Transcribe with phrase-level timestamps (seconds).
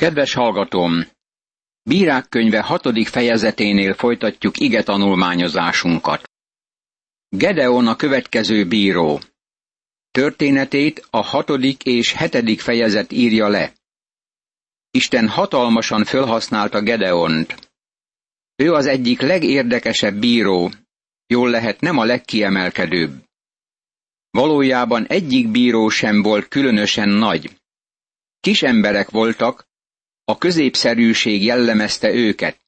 [0.00, 1.06] Kedves hallgatóm!
[1.82, 6.30] Bírák könyve hatodik fejezeténél folytatjuk ige tanulmányozásunkat.
[7.28, 9.20] Gedeon a következő bíró.
[10.10, 13.72] Történetét a hatodik és hetedik fejezet írja le.
[14.90, 17.70] Isten hatalmasan fölhasználta Gedeont.
[18.56, 20.72] Ő az egyik legérdekesebb bíró,
[21.26, 23.24] jól lehet nem a legkiemelkedőbb.
[24.30, 27.60] Valójában egyik bíró sem volt különösen nagy.
[28.40, 29.68] Kis emberek voltak,
[30.30, 32.58] a középszerűség jellemezte őket.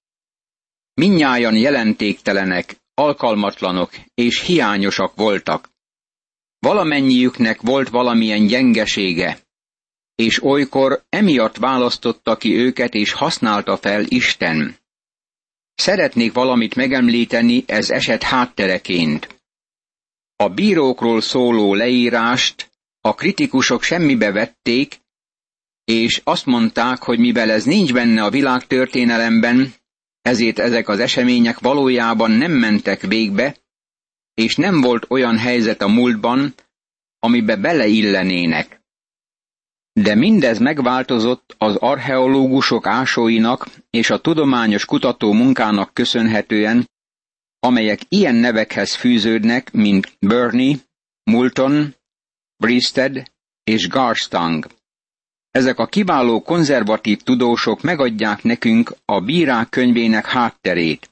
[0.95, 5.69] Minnyájan jelentéktelenek, alkalmatlanok és hiányosak voltak.
[6.59, 9.39] Valamennyiüknek volt valamilyen gyengesége,
[10.15, 14.77] és olykor emiatt választotta ki őket és használta fel Isten.
[15.75, 19.43] Szeretnék valamit megemlíteni ez eset háttereként.
[20.37, 22.71] A bírókról szóló leírást
[23.01, 25.02] a kritikusok semmibe vették,
[25.93, 29.73] és azt mondták, hogy mivel ez nincs benne a világtörténelemben,
[30.23, 33.57] ezért ezek az események valójában nem mentek végbe,
[34.35, 36.55] és nem volt olyan helyzet a múltban,
[37.19, 38.81] amibe beleillenének.
[39.93, 46.91] De mindez megváltozott az archeológusok ásóinak és a tudományos kutató munkának köszönhetően,
[47.59, 50.77] amelyek ilyen nevekhez fűződnek, mint Burney,
[51.25, 51.95] Moulton,
[52.57, 53.23] Breasted
[53.65, 54.67] és Garstang.
[55.53, 61.11] Ezek a kiváló konzervatív tudósok megadják nekünk a bírák könyvének hátterét.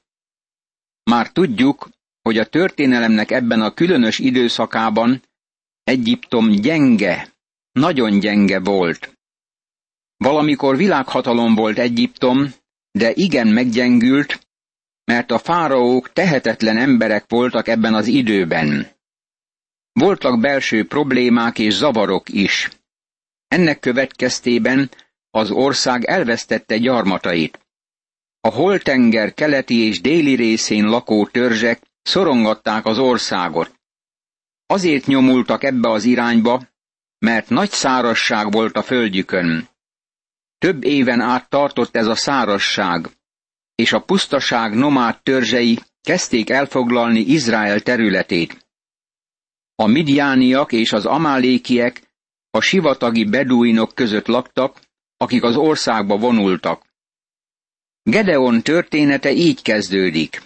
[1.10, 1.88] Már tudjuk,
[2.22, 5.22] hogy a történelemnek ebben a különös időszakában
[5.84, 7.28] Egyiptom gyenge,
[7.72, 9.12] nagyon gyenge volt.
[10.16, 12.52] Valamikor világhatalom volt Egyiptom,
[12.90, 14.46] de igen meggyengült,
[15.04, 18.88] mert a fáraók tehetetlen emberek voltak ebben az időben.
[19.92, 22.68] Voltak belső problémák és zavarok is.
[23.50, 24.90] Ennek következtében
[25.30, 27.58] az ország elvesztette gyarmatait.
[28.40, 33.74] A holtenger keleti és déli részén lakó törzsek szorongatták az országot.
[34.66, 36.62] Azért nyomultak ebbe az irányba,
[37.18, 39.68] mert nagy szárasság volt a földjükön.
[40.58, 43.08] Több éven át tartott ez a szárasság,
[43.74, 48.66] és a pusztaság nomád törzsei kezdték elfoglalni Izrael területét.
[49.74, 52.09] A midiániak és az amálékiek
[52.50, 54.80] a sivatagi beduinok között laktak,
[55.16, 56.84] akik az országba vonultak.
[58.02, 60.42] Gedeon története így kezdődik.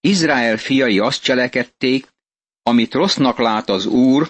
[0.00, 2.08] Izrael fiai azt cselekedték,
[2.62, 4.28] amit rossznak lát az Úr,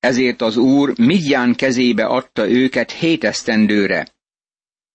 [0.00, 4.08] ezért az Úr Midján kezébe adta őket hét esztendőre.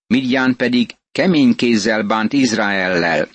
[0.08, 3.30] Midján pedig kemény kézzel bánt Izraellel.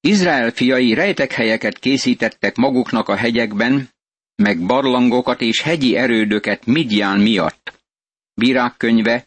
[0.00, 3.93] Izrael fiai rejtekhelyeket készítettek maguknak a hegyekben,
[4.44, 7.72] meg barlangokat és hegyi erődöket Midján miatt.
[8.34, 9.26] Bírák könyve,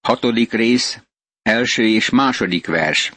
[0.00, 0.98] hatodik rész,
[1.42, 3.12] első és második vers.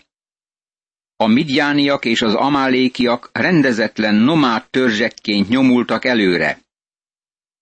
[1.15, 6.59] A midjániak és az amálékiak rendezetlen nomád törzsekként nyomultak előre.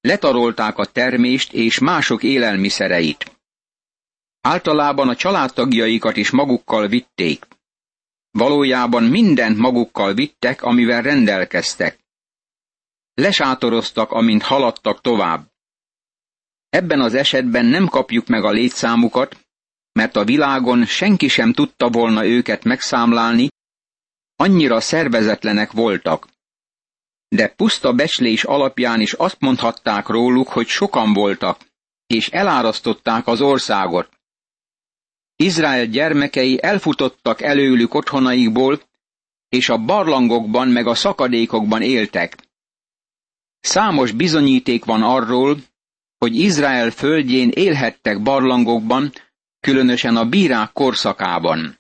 [0.02, 3.32] Letarolták a termést és mások élelmiszereit.
[4.42, 7.48] Általában a családtagjaikat is magukkal vitték.
[8.32, 12.03] Valójában mindent magukkal vittek, amivel rendelkeztek.
[13.14, 15.52] Lesátoroztak, amint haladtak tovább.
[16.70, 19.38] Ebben az esetben nem kapjuk meg a létszámukat,
[19.92, 23.48] mert a világon senki sem tudta volna őket megszámlálni,
[24.36, 26.28] annyira szervezetlenek voltak.
[27.28, 31.60] De puszta becslés alapján is azt mondhatták róluk, hogy sokan voltak,
[32.08, 34.10] és elárasztották az országot.
[35.36, 38.82] Izrael gyermekei elfutottak előlük otthonaikból,
[39.50, 42.38] és a barlangokban meg a szakadékokban éltek.
[43.64, 45.58] Számos bizonyíték van arról,
[46.18, 49.12] hogy Izrael földjén élhettek barlangokban,
[49.60, 51.80] különösen a bírák korszakában.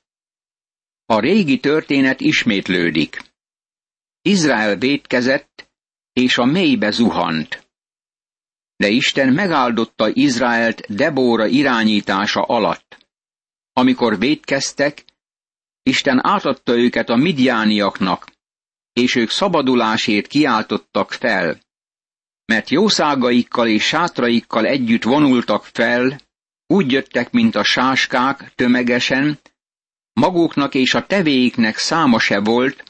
[1.05, 3.21] A régi történet ismétlődik.
[4.21, 5.69] Izrael vétkezett,
[6.13, 7.67] és a mélybe zuhant.
[8.75, 13.07] De Isten megáldotta Izraelt Debóra irányítása alatt.
[13.73, 15.05] Amikor vétkeztek,
[15.81, 18.31] Isten átadta őket a midjániaknak,
[18.93, 21.62] és ők szabadulásért kiáltottak fel,
[22.45, 26.19] mert jószágaikkal és sátraikkal együtt vonultak fel,
[26.67, 29.39] úgy jöttek, mint a sáskák tömegesen,
[30.13, 32.83] maguknak és a tevéiknek száma se volt,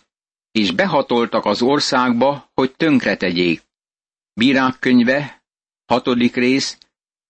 [0.52, 3.62] és behatoltak az országba, hogy tönkretegyék.
[4.34, 5.44] Bírák könyve,
[5.86, 6.78] hatodik rész,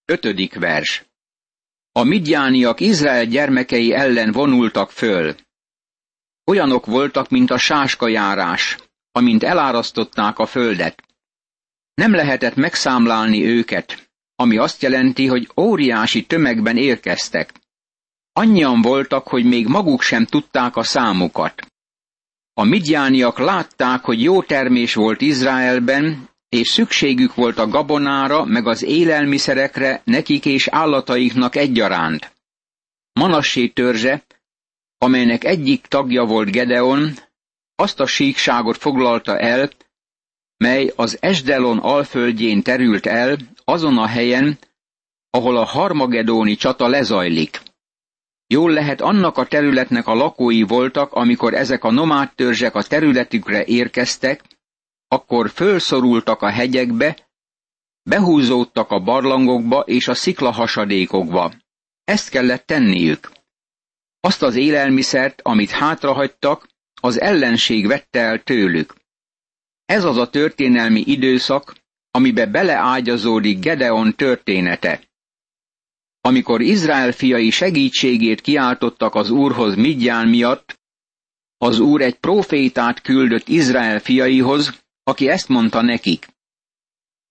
[0.06, 1.06] ötödik vers.
[1.92, 5.36] A midjániak Izrael gyermekei ellen vonultak föl.
[6.46, 8.78] Olyanok voltak, mint a sáskajárás,
[9.12, 11.04] amint elárasztották a földet.
[11.94, 17.54] Nem lehetett megszámlálni őket, ami azt jelenti, hogy óriási tömegben érkeztek.
[18.34, 21.66] Annyian voltak, hogy még maguk sem tudták a számukat.
[22.54, 28.84] A midjániak látták, hogy jó termés volt Izraelben, és szükségük volt a gabonára, meg az
[28.84, 32.32] élelmiszerekre nekik és állataiknak egyaránt.
[33.14, 34.24] Manassé törzse,
[34.98, 37.14] amelynek egyik tagja volt Gedeon,
[37.76, 39.70] azt a síkságot foglalta el,
[40.58, 44.58] mely az Esdelon alföldjén terült el, azon a helyen,
[45.30, 47.62] ahol a harmagedóni csata lezajlik.
[48.48, 53.66] Jól lehet annak a területnek a lakói voltak, amikor ezek a nomád törzsek a területükre
[53.66, 54.44] érkeztek,
[55.08, 57.18] akkor fölszorultak a hegyekbe,
[58.04, 61.54] behúzódtak a barlangokba és a sziklahasadékokba.
[62.04, 63.32] Ezt kellett tenniük.
[64.20, 66.68] Azt az élelmiszert, amit hátrahagytak,
[67.02, 68.94] az ellenség vette el tőlük.
[69.94, 71.76] Ez az a történelmi időszak,
[72.12, 75.02] amibe beleágyazódik Gedeon története.
[76.22, 80.80] Amikor Izrael fiai segítségét kiáltottak az Úrhoz Midján miatt,
[81.58, 86.28] az Úr egy profétát küldött Izrael fiaihoz, aki ezt mondta nekik.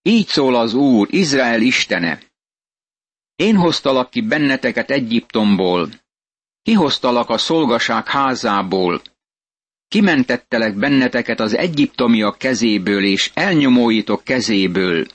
[0.02, 2.20] Így szól az Úr, Izrael istene.
[3.34, 5.88] Én hoztalak ki benneteket Egyiptomból,
[6.62, 9.02] kihoztalak a szolgaság házából,
[9.92, 15.06] kimentettelek benneteket az egyiptomiak kezéből és elnyomóitok kezéből.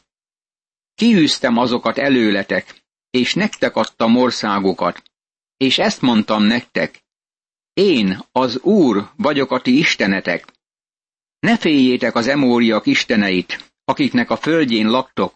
[0.95, 5.03] Kiűztem azokat előletek, és nektek adtam országokat,
[5.57, 7.03] és ezt mondtam nektek,
[7.73, 10.53] én, az Úr vagyok a ti istenetek.
[11.39, 15.33] Ne féljétek az emóriak isteneit, akiknek a földjén laktok,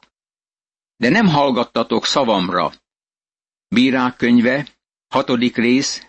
[0.98, 2.74] de nem hallgattatok szavamra.
[3.68, 4.68] Bírák könyve,
[5.08, 6.08] hatodik rész,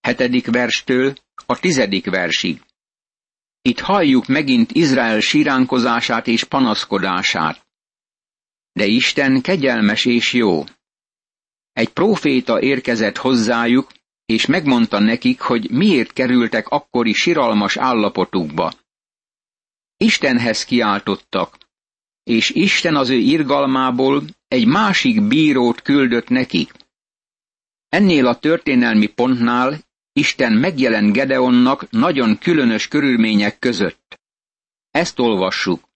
[0.00, 1.14] hetedik verstől
[1.46, 2.62] a tizedik versig.
[3.62, 7.66] Itt halljuk megint Izrael síránkozását és panaszkodását.
[8.72, 10.64] De Isten kegyelmes és jó.
[11.72, 13.92] Egy próféta érkezett hozzájuk,
[14.26, 18.72] és megmondta nekik, hogy miért kerültek akkori siralmas állapotukba.
[19.96, 21.58] Istenhez kiáltottak,
[22.22, 26.72] és Isten az ő irgalmából egy másik bírót küldött nekik.
[27.88, 29.78] Ennél a történelmi pontnál
[30.12, 34.20] Isten megjelent Gedeonnak nagyon különös körülmények között.
[34.90, 35.88] Ezt olvassuk.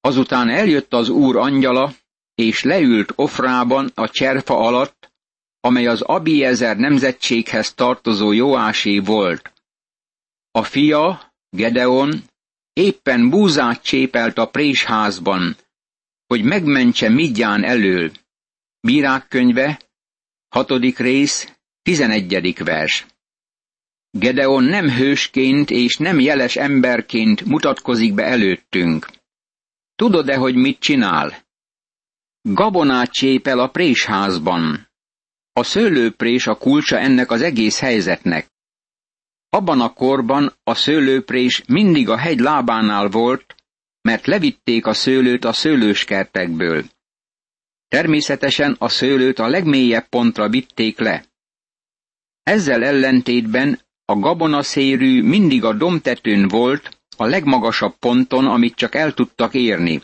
[0.00, 1.94] Azután eljött az úr angyala,
[2.34, 5.12] és leült Ofrában a cserfa alatt,
[5.60, 9.52] amely az Abiezer nemzetséghez tartozó Joásé volt.
[10.50, 12.22] A fia, Gedeon,
[12.72, 15.56] éppen búzát csépelt a présházban,
[16.26, 18.10] hogy megmentse Midján elől.
[18.80, 19.80] Bírák könyve,
[20.48, 21.52] hatodik rész,
[21.82, 23.06] tizenegyedik vers.
[24.18, 29.08] Gedeon nem hősként és nem jeles emberként mutatkozik be előttünk.
[29.96, 31.44] Tudod-e, hogy mit csinál?
[32.42, 34.88] Gabonát csépel a présházban.
[35.52, 38.50] A szőlőprés a kulcsa ennek az egész helyzetnek.
[39.48, 43.54] Abban a korban a szőlőprés mindig a hegy lábánál volt,
[44.00, 46.84] mert levitték a szőlőt a szőlőskertekből.
[47.88, 51.24] Természetesen a szőlőt a legmélyebb pontra vitték le.
[52.42, 59.54] Ezzel ellentétben a gabonaszérű mindig a domtetőn volt, a legmagasabb ponton, amit csak el tudtak
[59.54, 60.00] érni,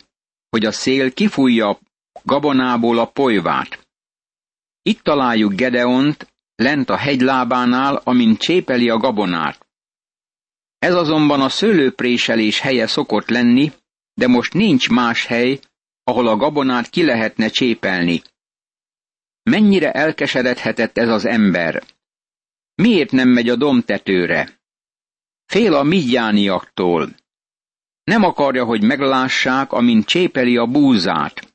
[0.50, 1.78] hogy a szél kifújja
[2.22, 3.86] gabonából a polyvát.
[4.82, 9.66] Itt találjuk Gedeont, lent a hegylábánál, amint csépeli a gabonát.
[10.78, 13.72] Ez azonban a szőlőpréselés helye szokott lenni,
[14.14, 15.60] de most nincs más hely,
[16.04, 18.22] ahol a gabonát ki lehetne csépelni.
[19.42, 21.82] Mennyire elkeseredhetett ez az ember?
[22.74, 24.60] Miért nem megy a domtetőre?
[25.46, 27.14] Fél a midjániaktól.
[28.04, 31.54] Nem akarja, hogy meglássák, amint csépeli a búzát.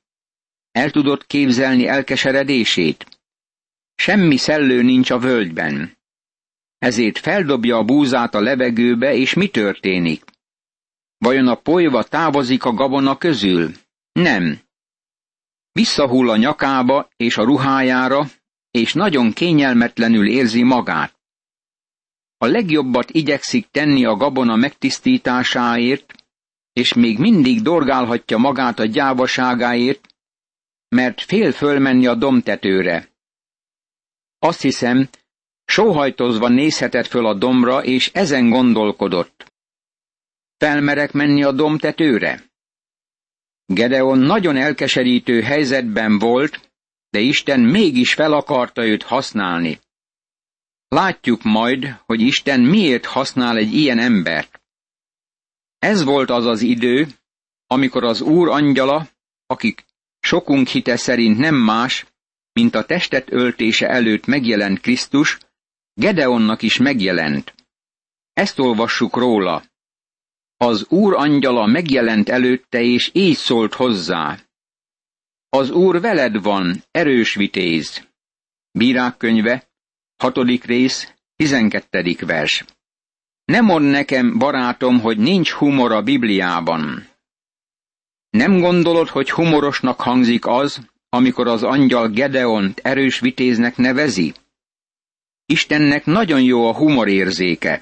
[0.71, 3.19] El tudott képzelni elkeseredését?
[3.95, 5.97] Semmi szellő nincs a völgyben.
[6.77, 10.23] Ezért feldobja a búzát a levegőbe, és mi történik?
[11.17, 13.71] Vajon a polyva távozik a gabona közül?
[14.11, 14.59] Nem.
[15.71, 18.25] Visszahull a nyakába és a ruhájára,
[18.77, 21.15] és nagyon kényelmetlenül érzi magát.
[22.37, 26.13] A legjobbat igyekszik tenni a gabona megtisztításáért,
[26.73, 30.07] és még mindig dorgálhatja magát a gyávaságáért,
[30.87, 33.09] mert fél fölmenni a domtetőre.
[34.39, 35.09] Azt hiszem,
[35.65, 39.53] sóhajtozva nézhetett föl a domra, és ezen gondolkodott.
[40.57, 42.43] Felmerek menni a domtetőre?
[43.65, 46.66] Gedeon nagyon elkeserítő helyzetben volt,
[47.09, 49.79] de Isten mégis fel akarta őt használni.
[50.87, 54.61] Látjuk majd, hogy Isten miért használ egy ilyen embert.
[55.79, 57.07] Ez volt az az idő,
[57.67, 59.07] amikor az Úr angyala,
[59.45, 59.85] akik
[60.19, 62.05] sokunk hite szerint nem más,
[62.51, 65.37] mint a testet öltése előtt megjelent Krisztus,
[65.93, 67.53] Gedeonnak is megjelent.
[68.33, 69.63] Ezt olvassuk róla.
[70.57, 74.39] Az úr angyala megjelent előtte, és így szólt hozzá.
[75.49, 78.07] Az úr veled van, erős vitéz.
[78.71, 79.69] Bírák könyve,
[80.17, 82.65] hatodik rész, tizenkettedik vers.
[83.45, 87.07] Nem mond nekem, barátom, hogy nincs humor a Bibliában.
[88.29, 94.33] Nem gondolod, hogy humorosnak hangzik az, amikor az angyal Gedeont erős vitéznek nevezi?
[95.45, 97.81] Istennek nagyon jó a humorérzéke.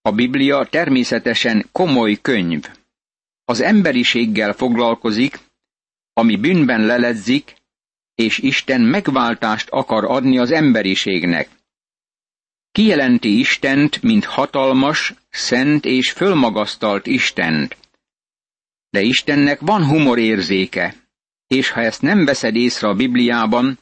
[0.00, 2.68] A Biblia természetesen komoly könyv.
[3.44, 5.38] Az emberiséggel foglalkozik,
[6.12, 7.54] ami bűnben leledzik,
[8.14, 11.48] és Isten megváltást akar adni az emberiségnek.
[12.72, 17.76] Kijelenti Istent, mint hatalmas, szent és fölmagasztalt Istent.
[18.90, 20.94] De Istennek van humorérzéke,
[21.46, 23.78] és ha ezt nem veszed észre a Bibliában,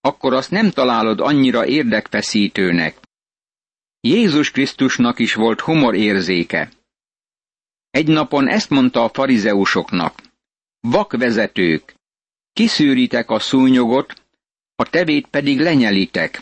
[0.00, 2.98] akkor azt nem találod annyira érdekfeszítőnek.
[4.00, 6.70] Jézus Krisztusnak is volt humorérzéke.
[7.90, 10.25] Egy napon ezt mondta a farizeusoknak.
[10.90, 11.94] Vakvezetők,
[12.52, 14.22] kiszűritek a szúnyogot,
[14.74, 16.40] a tevét pedig lenyelitek.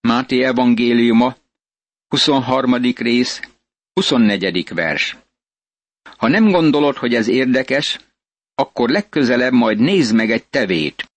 [0.00, 1.36] Máté evangéliuma,
[2.08, 2.74] 23.
[2.94, 3.40] rész,
[3.92, 4.74] 24.
[4.74, 5.16] vers.
[6.16, 7.98] Ha nem gondolod, hogy ez érdekes,
[8.54, 11.10] akkor legközelebb majd nézd meg egy tevét.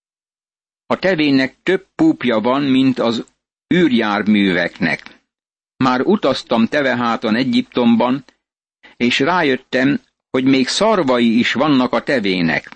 [0.85, 3.25] A tevének több púpja van, mint az
[3.73, 5.19] űrjárműveknek.
[5.77, 8.25] Már utaztam teveháton Egyiptomban,
[8.95, 10.01] és rájöttem,
[10.33, 12.69] hogy még szarvai is vannak a tevének.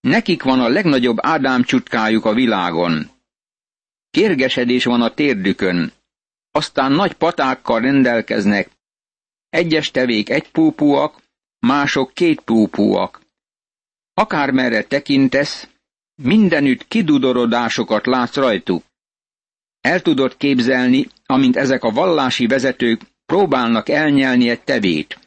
[0.00, 3.10] Nekik van a legnagyobb ádámcsutkájuk a világon.
[4.10, 5.92] Kérgesedés van a térdükön,
[6.50, 8.70] aztán nagy patákkal rendelkeznek.
[9.48, 11.22] Egyes tevék egy púpúak,
[11.58, 13.20] mások két púpúak.
[14.14, 15.68] Akármerre tekintesz,
[16.22, 18.84] mindenütt kidudorodásokat látsz rajtuk.
[19.80, 25.23] El tudod képzelni, amint ezek a vallási vezetők próbálnak elnyelni egy tevét.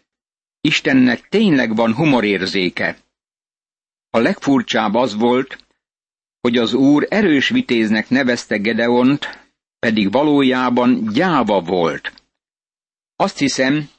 [0.68, 2.98] Istennek tényleg van humorérzéke.
[4.10, 5.58] A legfurcsább az volt,
[6.42, 9.48] hogy az úr erős vitéznek nevezte Gedeont,
[9.80, 12.14] pedig valójában gyáva volt.
[13.16, 13.90] Azt hiszem,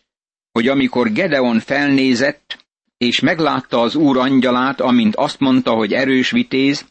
[0.53, 6.87] hogy amikor Gedeon felnézett, és meglátta az úr angyalát, amint azt mondta, hogy erős vitéz,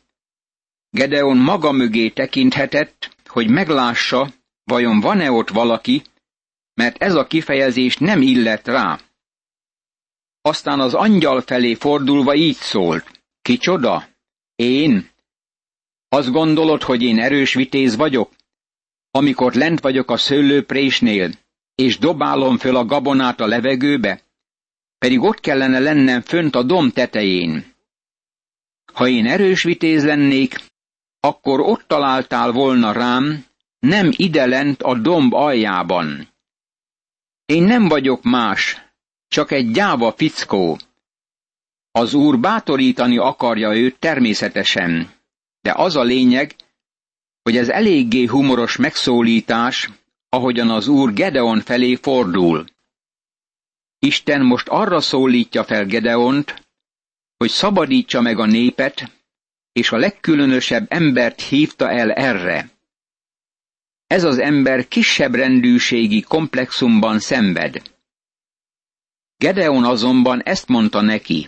[0.89, 4.29] Gedeon maga mögé tekinthetett, hogy meglássa,
[4.63, 6.01] vajon van-e ott valaki,
[6.73, 8.99] mert ez a kifejezés nem illet rá.
[10.47, 13.21] Aztán az angyal felé fordulva így szólt.
[13.41, 14.07] Kicsoda?
[14.55, 15.09] Én?
[16.09, 18.31] Azt gondolod, hogy én erős vitéz vagyok?
[19.11, 21.31] Amikor lent vagyok a szőlőprésnél,
[21.75, 24.21] és dobálom föl a gabonát a levegőbe,
[24.97, 27.73] pedig ott kellene lennem fönt a dom tetején.
[28.93, 30.63] Ha én erős vitéz lennék,
[31.19, 33.45] akkor ott találtál volna rám,
[33.79, 36.27] nem ide lent a domb aljában.
[37.45, 38.86] Én nem vagyok más,
[39.27, 40.79] csak egy gyáva fickó.
[41.91, 45.11] Az úr bátorítani akarja őt természetesen,
[45.61, 46.55] de az a lényeg,
[47.43, 49.89] hogy ez eléggé humoros megszólítás,
[50.29, 52.65] ahogyan az úr Gedeon felé fordul.
[53.99, 56.65] Isten most arra szólítja fel Gedeont,
[57.37, 59.11] hogy szabadítsa meg a népet,
[59.71, 62.69] és a legkülönösebb embert hívta el erre.
[64.07, 67.96] Ez az ember kisebb rendűségi komplexumban szenved.
[69.37, 71.47] Gedeon azonban ezt mondta neki.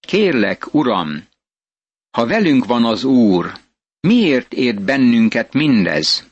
[0.00, 1.28] Kérlek, uram,
[2.10, 3.52] ha velünk van az Úr,
[4.00, 6.26] miért ért bennünket mindez?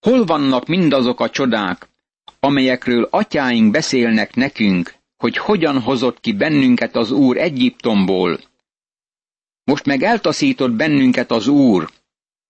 [0.00, 1.88] Hol vannak mindazok a csodák,
[2.40, 8.40] amelyekről atyáink beszélnek nekünk, hogy hogyan hozott ki bennünket az Úr Egyiptomból?
[9.64, 11.90] Most meg eltaszított bennünket az Úr,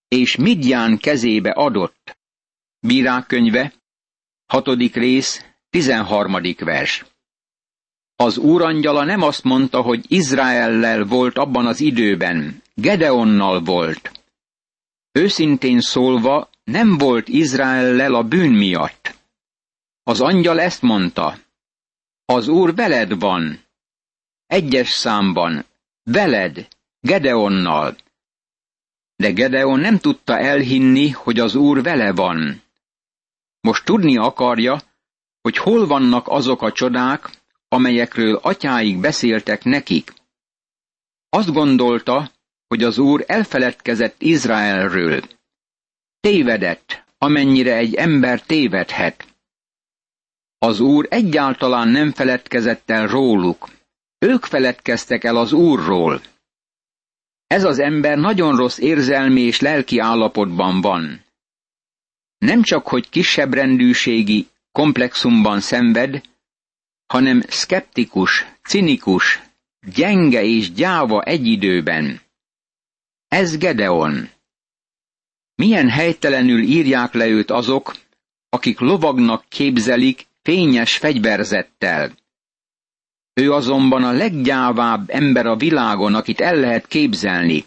[0.08, 2.18] és Midján kezébe adott.
[2.80, 3.72] Bírák könyve,
[4.46, 7.04] hatodik rész, tizenharmadik vers.
[8.16, 14.24] Az úrangyala nem azt mondta, hogy Izraellel volt abban az időben, Gedeonnal volt.
[15.12, 19.14] Őszintén szólva, nem volt Izraellel a bűn miatt.
[20.02, 21.38] Az angyal ezt mondta,
[22.24, 23.60] az úr veled van,
[24.46, 25.64] egyes számban,
[26.02, 26.68] veled,
[27.00, 27.96] Gedeonnal.
[29.16, 32.62] De Gedeon nem tudta elhinni, hogy az úr vele van.
[33.60, 34.80] Most tudni akarja,
[35.40, 37.30] hogy hol vannak azok a csodák,
[37.76, 40.12] amelyekről atyáik beszéltek nekik.
[41.28, 42.30] Azt gondolta,
[42.68, 45.22] hogy az úr elfeledkezett Izraelről.
[46.20, 49.26] Tévedett, amennyire egy ember tévedhet.
[50.58, 53.68] Az úr egyáltalán nem feledkezett el róluk.
[54.18, 56.20] Ők feledkeztek el az úrról.
[57.46, 61.24] Ez az ember nagyon rossz érzelmi és lelki állapotban van.
[62.38, 66.20] nem csak hogy kisebb rendűségi komplexumban szenved,
[67.06, 69.42] hanem szkeptikus, cinikus,
[69.94, 72.20] gyenge és gyáva egy időben.
[73.28, 74.28] Ez Gedeon.
[75.54, 77.96] Milyen helytelenül írják le őt azok,
[78.48, 82.12] akik lovagnak képzelik fényes fegyverzettel.
[83.34, 87.64] Ő azonban a leggyávább ember a világon, akit el lehet képzelni.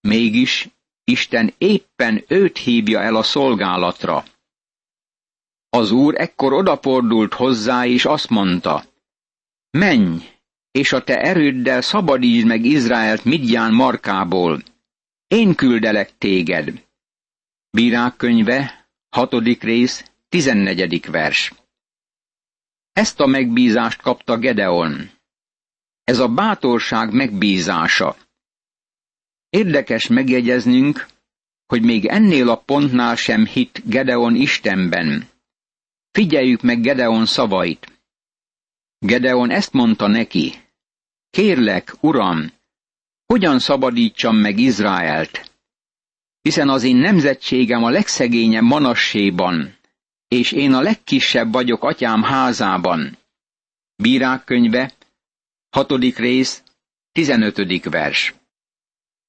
[0.00, 0.68] Mégis
[1.04, 4.24] Isten éppen őt hívja el a szolgálatra.
[5.74, 8.84] Az úr ekkor odafordult hozzá, és azt mondta,
[9.70, 10.18] Menj,
[10.70, 14.62] és a te erőddel szabadítsd meg Izraelt Midján markából.
[15.26, 16.84] Én küldelek téged.
[17.70, 21.52] Bírák könyve, hatodik rész, tizennegyedik vers.
[22.92, 25.10] Ezt a megbízást kapta Gedeon.
[26.04, 28.16] Ez a bátorság megbízása.
[29.48, 31.06] Érdekes megjegyeznünk,
[31.66, 35.32] hogy még ennél a pontnál sem hit Gedeon Istenben.
[36.14, 37.92] Figyeljük meg Gedeon szavait.
[38.98, 40.52] Gedeon ezt mondta neki.
[41.30, 42.52] Kérlek, uram,
[43.26, 45.50] hogyan szabadítsam meg Izraelt?
[46.42, 49.76] Hiszen az én nemzetségem a legszegényebb Manasséban,
[50.28, 53.18] és én a legkisebb vagyok atyám házában.
[53.96, 54.92] Bírák könyve,
[55.70, 56.62] hatodik rész,
[57.12, 58.34] tizenötödik vers.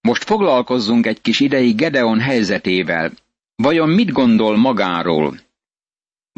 [0.01, 3.11] Most foglalkozzunk egy kis ideig Gedeon helyzetével.
[3.55, 5.44] Vajon mit gondol magáról?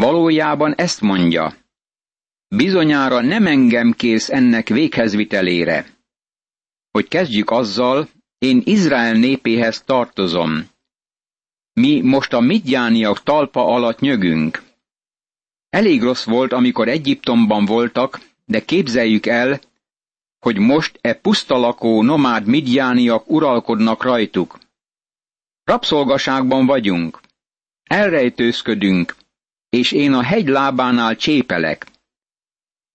[0.01, 1.55] Valójában ezt mondja.
[2.47, 5.85] Bizonyára nem engem kész ennek véghezvitelére.
[6.91, 10.69] Hogy kezdjük azzal, én Izrael népéhez tartozom.
[11.73, 14.63] Mi most a midjániak talpa alatt nyögünk.
[15.69, 19.59] Elég rossz volt, amikor Egyiptomban voltak, de képzeljük el,
[20.39, 24.57] hogy most e pusztalakó nomád midjániak uralkodnak rajtuk.
[25.63, 27.19] Rabszolgaságban vagyunk,
[27.83, 29.15] elrejtőzködünk,
[29.77, 31.87] és én a hegy lábánál csépelek.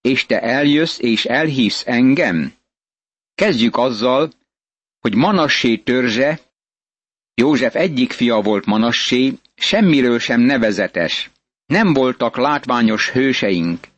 [0.01, 2.53] És te eljössz és elhívsz engem?
[3.35, 4.33] Kezdjük azzal,
[5.01, 6.41] hogy Manassé törzse,
[7.35, 11.31] József egyik fia volt Manassé, semmiről sem nevezetes.
[11.67, 13.89] Nem voltak látványos hőseink.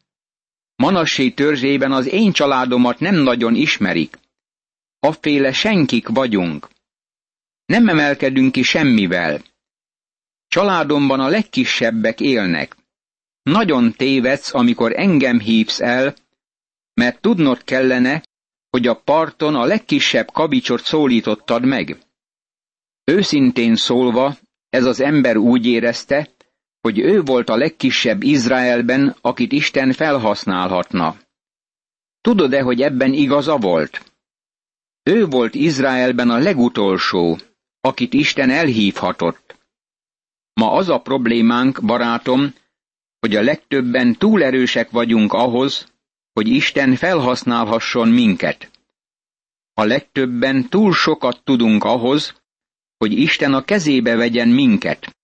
[0.77, 4.19] Manassé törzsében az én családomat nem nagyon ismerik.
[4.99, 6.69] Afféle senkik vagyunk.
[7.67, 9.43] Nem emelkedünk ki semmivel.
[10.55, 12.77] Családomban a legkisebbek élnek.
[13.43, 16.15] Nagyon tévedsz, amikor engem hívsz el,
[16.95, 18.23] mert tudnod kellene,
[18.71, 21.99] hogy a parton a legkisebb kabicsot szólítottad meg.
[23.05, 24.37] Őszintén szólva,
[24.69, 26.29] ez az ember úgy érezte,
[26.81, 31.17] hogy ő volt a legkisebb Izraelben, akit Isten felhasználhatna.
[32.21, 34.13] Tudod-e, hogy ebben igaza volt?
[35.03, 37.39] Ő volt Izraelben a legutolsó,
[37.81, 39.44] akit Isten elhívhatott.
[40.55, 42.55] Ma az a problémánk, barátom,
[43.21, 45.93] hogy a legtöbben túl erősek vagyunk ahhoz,
[46.33, 48.71] hogy Isten felhasználhasson minket.
[49.75, 52.43] A legtöbben túl sokat tudunk ahhoz,
[52.97, 55.17] hogy Isten a kezébe vegyen minket.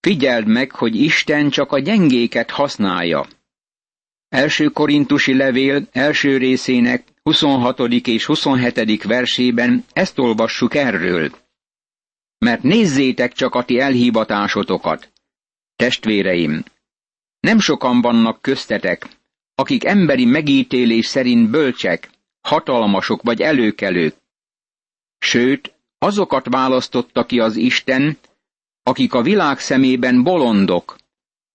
[0.00, 3.26] Figyeld meg, hogy Isten csak a gyengéket használja.
[4.28, 7.80] Első korintusi levél első részének 26.
[8.06, 9.02] és 27.
[9.02, 11.30] versében ezt olvassuk erről.
[12.38, 15.12] Mert nézzétek csak a ti elhívatásotokat.
[15.76, 16.64] Testvéreim,
[17.40, 19.06] nem sokan vannak köztetek,
[19.54, 24.14] akik emberi megítélés szerint bölcsek, hatalmasok vagy előkelők.
[25.18, 28.18] Sőt, azokat választotta ki az Isten,
[28.82, 30.96] akik a világ szemében bolondok,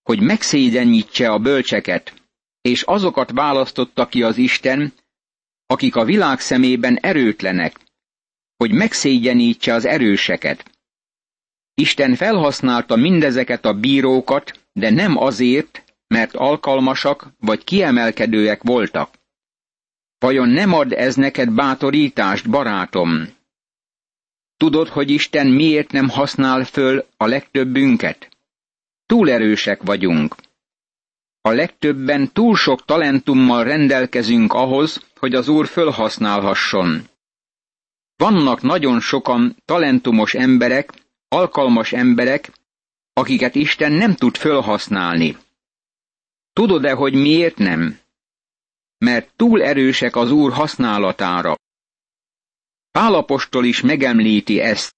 [0.04, 2.14] hogy megszégyenítse a bölcseket,
[2.62, 4.94] és azokat választotta ki az Isten,
[5.66, 7.80] akik a világ szemében erőtlenek,
[8.58, 10.71] hogy megszégyenítse az erőseket.
[11.82, 19.10] Isten felhasználta mindezeket a bírókat, de nem azért, mert alkalmasak vagy kiemelkedőek voltak.
[20.20, 23.28] Vajon nem ad ez neked bátorítást, barátom?
[24.58, 28.30] Tudod, hogy Isten miért nem használ föl a legtöbbünket?
[29.06, 30.36] Túl erősek vagyunk.
[31.42, 37.10] A legtöbben túl sok talentummal rendelkezünk ahhoz, hogy az Úr fölhasználhasson.
[38.16, 40.94] Vannak nagyon sokan talentumos emberek,
[41.32, 42.52] alkalmas emberek,
[43.14, 45.38] akiket Isten nem tud fölhasználni.
[46.54, 48.00] Tudod-e, hogy miért nem?
[48.98, 51.56] Mert túl erősek az Úr használatára.
[52.92, 54.96] Pálapostól is megemlíti ezt,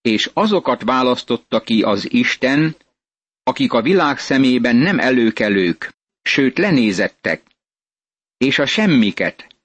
[0.00, 2.76] és azokat választotta ki az Isten,
[3.42, 7.42] akik a világ szemében nem előkelők, sőt lenézettek,
[8.36, 9.56] és a semmiket,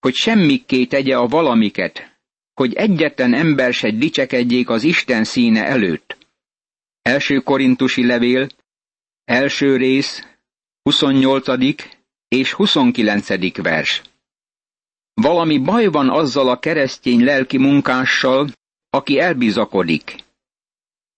[0.00, 2.13] hogy semmikké tegye a valamiket,
[2.54, 6.16] hogy egyetlen ember se dicsekedjék az Isten színe előtt.
[7.02, 8.46] Első korintusi levél,
[9.24, 10.26] első rész,
[10.82, 11.46] 28.
[12.28, 13.56] és 29.
[13.62, 14.02] vers.
[15.14, 18.48] Valami baj van azzal a keresztény lelki munkással,
[18.90, 20.16] aki elbizakodik.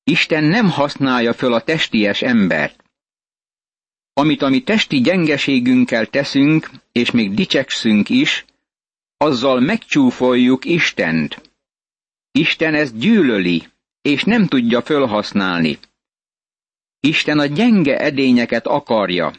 [0.05, 2.85] Isten nem használja föl a testies embert.
[4.12, 8.44] Amit a mi testi gyengeségünkkel teszünk, és még dicsekszünk is,
[9.17, 11.51] azzal megcsúfoljuk Istent.
[12.31, 13.69] Isten ezt gyűlöli,
[14.03, 15.79] és nem tudja fölhasználni.
[17.01, 19.33] Isten a gyenge edényeket akarja,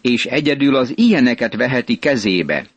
[0.00, 2.68] és egyedül az ilyeneket veheti kezébe.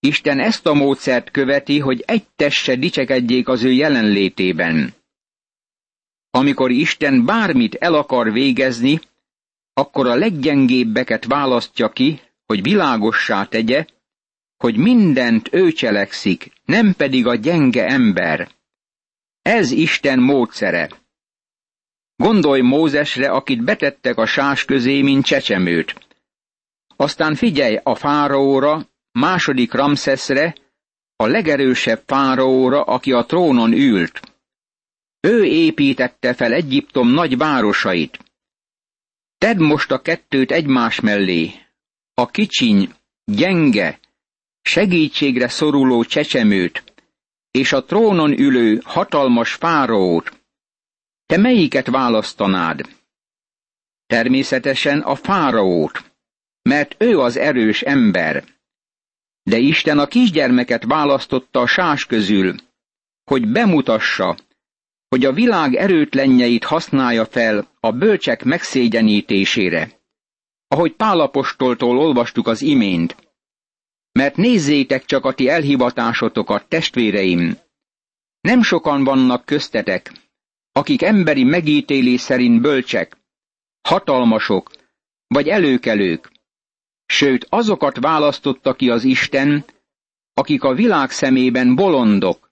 [0.00, 4.94] Isten ezt a módszert követi, hogy egy tesse dicsekedjék az ő jelenlétében.
[6.30, 9.00] Amikor Isten bármit el akar végezni,
[9.72, 13.86] akkor a leggyengébbeket választja ki, hogy világossá tegye,
[14.58, 18.48] hogy mindent ő cselekszik, nem pedig a gyenge ember.
[19.42, 20.90] Ez Isten módszere.
[22.16, 25.94] Gondolj Mózesre, akit betettek a sás közé, mint csecsemőt.
[26.96, 30.54] Aztán figyelj a fáraóra, második Ramszeszre,
[31.16, 34.20] a legerősebb fáraóra, aki a trónon ült.
[35.20, 38.18] Ő építette fel Egyiptom nagy városait.
[39.38, 41.50] Tedd most a kettőt egymás mellé.
[42.14, 42.92] A kicsiny,
[43.24, 43.98] gyenge,
[44.68, 46.84] segítségre szoruló csecsemőt,
[47.50, 50.40] és a trónon ülő hatalmas fáraót.
[51.26, 52.80] Te melyiket választanád?
[54.06, 56.12] Természetesen a fáraót,
[56.62, 58.44] mert ő az erős ember.
[59.42, 62.54] De Isten a kisgyermeket választotta a sás közül,
[63.24, 64.36] hogy bemutassa,
[65.08, 69.90] hogy a világ erőtlenjeit használja fel a bölcsek megszégyenítésére.
[70.68, 73.27] Ahogy Pálapostoltól olvastuk az imént.
[74.12, 77.58] Mert nézzétek csak a ti elhivatásotokat, testvéreim!
[78.40, 80.12] Nem sokan vannak köztetek,
[80.72, 83.16] akik emberi megítélés szerint bölcsek,
[83.88, 84.70] hatalmasok
[85.26, 86.30] vagy előkelők.
[87.06, 89.64] Sőt, azokat választotta ki az Isten,
[90.34, 92.48] akik a világ szemében bolondok,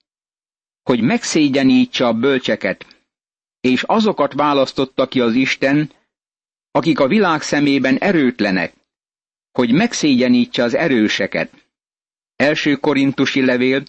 [0.82, 2.86] hogy megszégyenítse a bölcseket,
[3.60, 5.90] és azokat választotta ki az Isten,
[6.70, 8.74] akik a világ szemében erőtlenek,
[9.56, 11.50] hogy megszégyenítse az erőseket.
[12.36, 13.82] Első korintusi levél,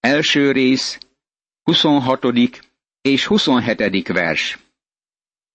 [0.00, 0.98] első rész,
[1.62, 2.24] 26.
[3.00, 4.08] és 27.
[4.08, 4.58] vers.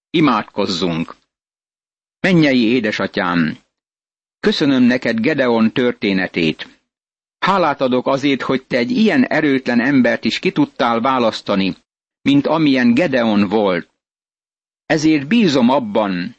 [0.09, 1.15] Imádkozzunk!
[2.19, 3.57] Mennyei édesatyám!
[4.39, 6.67] Köszönöm neked Gedeon történetét.
[7.39, 11.75] Hálát adok azért, hogy te egy ilyen erőtlen embert is ki tudtál választani,
[12.21, 13.89] mint amilyen Gedeon volt.
[14.85, 16.35] Ezért bízom abban,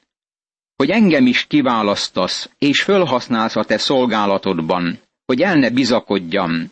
[0.80, 6.70] hogy engem is kiválasztasz, és fölhasználsz a te szolgálatodban, hogy el ne bizakodjam.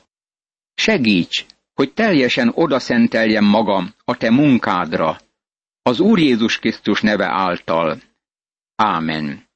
[0.75, 5.19] Segíts, hogy teljesen odaszenteljem magam a te munkádra,
[5.83, 8.01] az Úr Jézus Krisztus neve által.
[8.77, 9.48] Ámen.